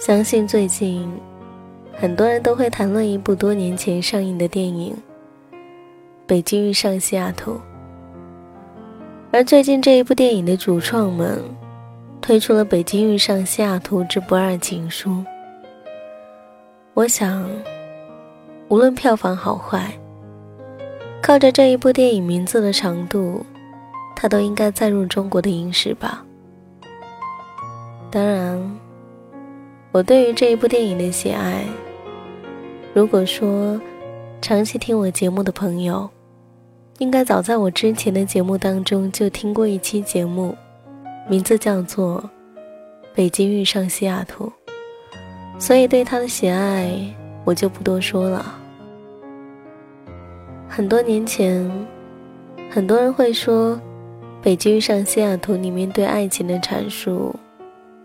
[0.00, 1.06] 相信最近
[1.92, 4.96] 很多人都会谈论一部多年前上映的电影
[6.26, 7.52] 《北京遇上西雅图》，
[9.30, 11.38] 而最近这一部电影的主创们
[12.18, 15.10] 推出了《北京遇上西雅图之不二情书》。
[16.94, 17.46] 我想，
[18.68, 19.92] 无论票房好坏，
[21.20, 23.44] 靠着这一部电影名字的长度，
[24.16, 26.24] 它都应该载入中国的影史吧。
[28.10, 28.80] 当然。
[29.92, 31.64] 我对于这一部电影的喜爱，
[32.94, 33.80] 如果说
[34.40, 36.08] 长期听我节目的朋友，
[36.98, 40.56] 应该早在我之前的节目当中就听过一期节目，
[41.28, 42.22] 名字叫做
[43.16, 44.52] 《北京遇上西雅图》，
[45.60, 46.92] 所以对他的喜爱
[47.44, 48.54] 我就不多说了。
[50.68, 51.68] 很多年前，
[52.70, 53.74] 很多人会说，
[54.40, 57.34] 《北京遇上西雅图》里面对爱情的阐述。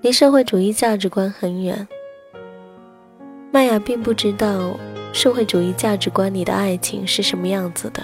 [0.05, 1.87] 离社会主义价值观很远。
[3.51, 4.77] 麦雅并不知道
[5.11, 8.03] 社会主义价值观里的爱情是什么样子的，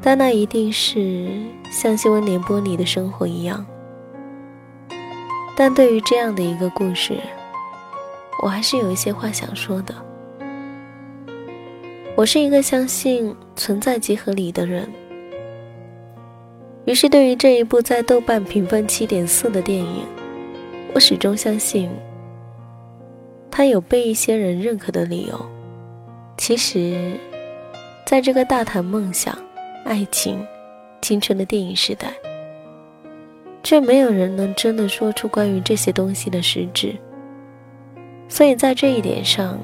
[0.00, 1.28] 但那一定是
[1.70, 3.64] 像新闻联播里的生活一样。
[5.54, 7.20] 但对于这样的一个故事，
[8.42, 9.94] 我还是有一些话想说的。
[12.16, 14.90] 我是一个相信存在即合理的人，
[16.84, 20.04] 于是对于这一部在豆瓣评分七点四的电影。
[20.94, 21.90] 我始终相信，
[23.50, 25.40] 他有被一些人认可的理由。
[26.36, 27.18] 其实，
[28.04, 29.36] 在这个大谈梦想、
[29.84, 30.46] 爱情、
[31.00, 32.12] 青春的电影时代，
[33.62, 36.94] 却没有人能真的说出关于这些东西的实质。
[38.28, 39.58] 所以在这一点上，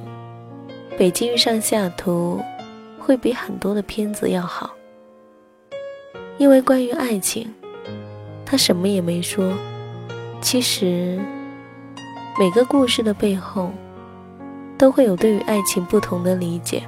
[0.96, 2.40] 《北京遇上西雅图》
[3.02, 4.70] 会比很多的片子要好，
[6.38, 7.52] 因为关于爱情，
[8.46, 9.54] 他什么也没说。
[10.40, 11.18] 其实，
[12.38, 13.70] 每个故事的背后，
[14.78, 16.82] 都会有对于爱情不同的理解。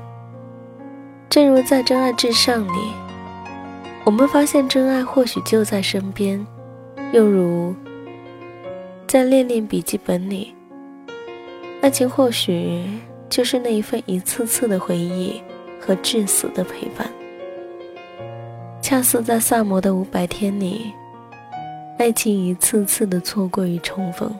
[1.28, 2.78] 正如在《真爱至上》里，
[4.04, 6.44] 我们发现真爱或许就在身边；
[7.12, 7.74] 又如
[9.06, 10.54] 在《恋恋笔记本》里，
[11.82, 12.84] 爱情或许
[13.28, 15.42] 就是那一份一次次的回忆
[15.80, 17.06] 和至死的陪伴。
[18.80, 20.92] 恰似在《萨摩的五百天》里。
[22.00, 24.34] 爱情一次次的错过与重逢，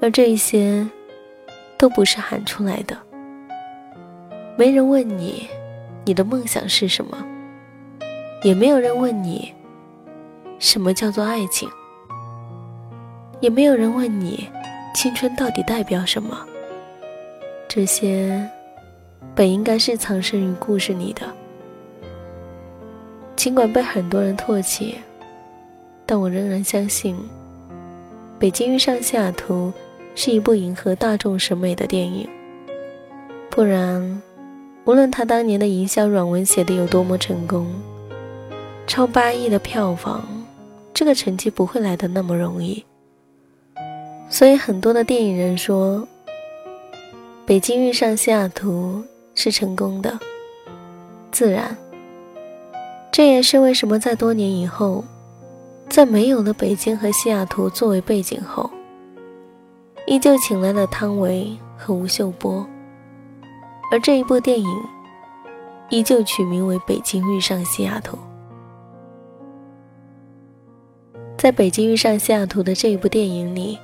[0.00, 0.88] 而这一些
[1.76, 2.96] 都不是喊出来的。
[4.56, 5.46] 没人问你，
[6.06, 7.22] 你的梦想是什么，
[8.42, 9.52] 也没有人问你，
[10.58, 11.68] 什么叫做爱情，
[13.40, 14.48] 也没有人问你，
[14.94, 16.46] 青春到底代表什么。
[17.68, 18.48] 这些
[19.34, 21.30] 本应该是藏身于故事里的，
[23.36, 24.96] 尽管被很多人唾弃。
[26.12, 27.16] 但我仍然相信，
[28.38, 29.72] 《北京遇上西雅图》
[30.14, 32.28] 是一部迎合大众审美的电影。
[33.48, 34.20] 不然，
[34.84, 37.66] 无论他当年的营销软文写的有多么成功，
[38.86, 40.22] 超八亿的票房，
[40.92, 42.84] 这个成绩不会来的那么容易。
[44.28, 46.00] 所以，很多的电影人说，
[47.46, 49.02] 《北京遇上西雅图》
[49.34, 50.18] 是成功的。
[51.30, 51.74] 自然，
[53.10, 55.02] 这也是为什么在多年以后。
[55.92, 58.70] 在没有了北京和西雅图作为背景后，
[60.06, 62.66] 依旧请来了汤唯和吴秀波，
[63.92, 64.82] 而这一部电影
[65.90, 68.16] 依旧取名为《北京遇上西雅图》。
[71.36, 73.78] 在北京遇上西雅图的这一部电影里，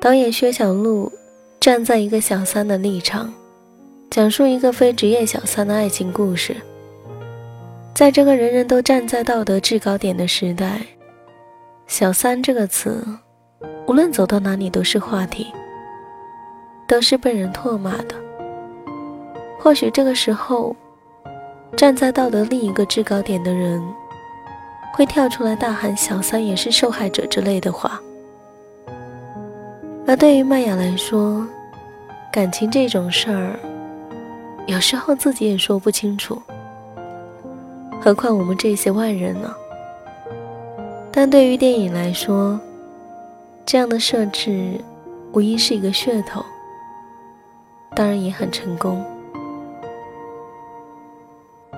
[0.00, 1.12] 导演薛晓路
[1.60, 3.32] 站在一个小三的立场，
[4.10, 6.56] 讲述一个非职业小三的爱情故事。
[7.94, 10.80] 在这个人人都站在道德制高点的时代
[11.86, 13.06] ，“小三”这个词，
[13.86, 15.52] 无论走到哪里都是话题，
[16.88, 18.14] 都是被人唾骂的。
[19.58, 20.74] 或许这个时候，
[21.76, 23.80] 站在道德另一个制高点的人，
[24.94, 28.00] 会跳出来大喊“小三也是受害者”之类的话。
[30.06, 31.46] 而对于麦雅来说，
[32.32, 33.60] 感情这种事儿，
[34.66, 36.40] 有时候自己也说不清楚。
[38.04, 39.54] 何况我们这些外人呢？
[41.12, 42.58] 但对于电影来说，
[43.64, 44.80] 这样的设置
[45.32, 46.44] 无疑是一个噱头，
[47.94, 49.04] 当然也很成功。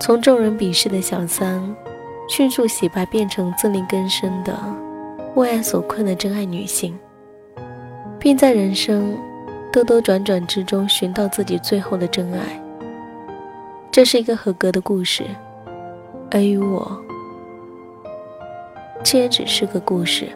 [0.00, 1.62] 从众人鄙视的小三，
[2.26, 4.58] 迅速洗白变成自力更生的、
[5.34, 6.98] 为爱所困的真爱女性，
[8.18, 9.14] 并在人生
[9.70, 12.58] 兜兜转转之中寻到自己最后的真爱，
[13.90, 15.22] 这是一个合格的故事。
[16.34, 17.00] 而于我，
[19.04, 20.28] 这也只是个故事。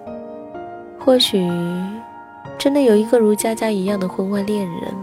[0.96, 1.44] 或许
[2.56, 4.94] 真的有一个如佳佳一样的婚外恋人，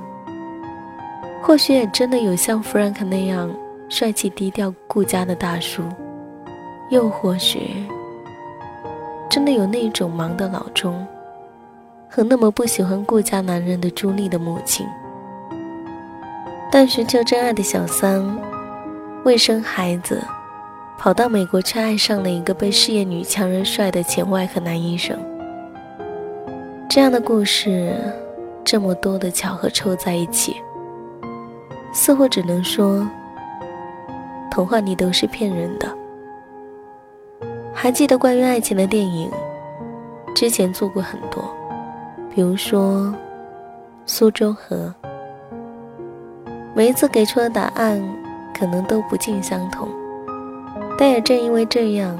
[1.42, 3.53] 或许也真的有像弗兰克那样
[3.89, 5.83] 帅气低调顾家的大叔，
[6.89, 7.86] 又或许
[9.30, 11.06] 真的有那种忙的老钟
[12.09, 14.88] 和那么不喜欢顾家男人的朱莉的母亲。
[16.71, 18.25] 但寻求真爱的小三，
[19.25, 20.24] 未生孩子，
[20.97, 25.18] 跑到美国却爱上了一个被事业女强人帅的前外科男医生。
[26.89, 27.94] 这样的故事，
[28.63, 30.56] 这么多的巧合凑在一起，
[31.94, 33.07] 似乎只能说，
[34.50, 35.88] 童话里都是骗人的。
[37.74, 39.30] 还记得关于爱情的电影，
[40.33, 41.44] 之前做过很多，
[42.33, 43.01] 比如说
[44.06, 44.94] 《苏州河》，
[46.74, 48.01] 每一次给出的答案
[48.57, 49.89] 可能都不尽相同，
[50.97, 52.18] 但也正因为这样，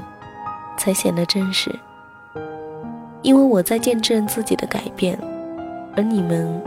[0.78, 1.74] 才显得真实。
[3.22, 5.18] 因为我在见证自己的改变，
[5.96, 6.62] 而你们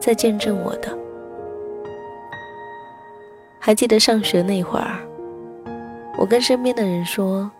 [0.00, 0.96] 在见证我的。
[3.58, 4.98] 还记得上学那会儿，
[6.16, 7.50] 我跟身边的人说，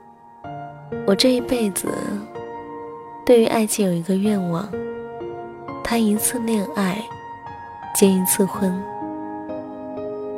[1.06, 1.88] 我这一辈子
[3.26, 4.66] 对于爱情有一个愿望：
[5.84, 6.96] 谈一次恋爱，
[7.94, 8.82] 结一次婚。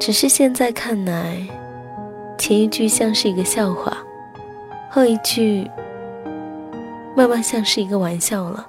[0.00, 1.46] 只是现在看来，
[2.38, 3.96] 前一句像是一个笑话，
[4.90, 5.70] 后一句。
[7.14, 8.66] 慢慢像是一个玩笑了。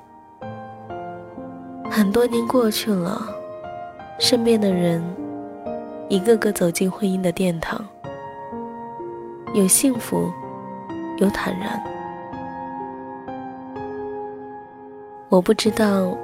[1.90, 3.26] 很多年过去了，
[4.20, 5.02] 身边的人
[6.10, 7.82] 一个个走进婚姻的殿堂，
[9.54, 10.30] 有幸福，
[11.20, 11.82] 有坦然。
[15.30, 16.18] 我不知道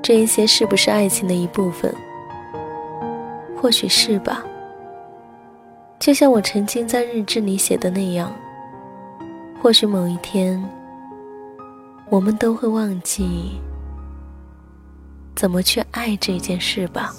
[0.00, 1.92] 这一些是不是爱情的一部分，
[3.60, 4.44] 或许是吧。
[6.00, 8.32] 就像我曾经在日志里写的那样，
[9.62, 10.60] 或许某一天。
[12.08, 13.52] 我们都会忘记
[15.36, 17.14] 怎么去爱这件事吧。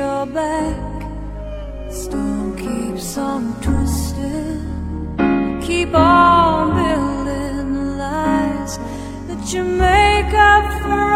[0.00, 0.76] Your back.
[1.90, 4.62] Storm keeps on twisting,
[5.66, 8.78] keep on building lies
[9.28, 11.09] that you make up for